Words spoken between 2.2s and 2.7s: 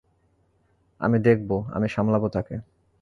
তাকে!